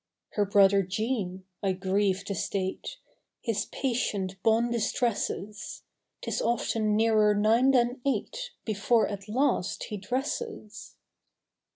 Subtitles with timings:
[0.29, 2.97] Her brother Jean—I grieve to state—
[3.39, 5.83] His patient bonne distresses;
[6.23, 10.95] 'Tis often nearer nine than eight Before at last he dresses.